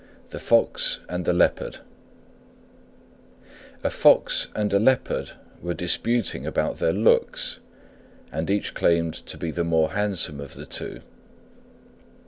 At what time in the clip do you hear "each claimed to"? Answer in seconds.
8.49-9.37